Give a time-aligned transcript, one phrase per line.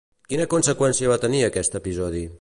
[0.31, 2.29] Quina conseqüència va tenir aquest episodi?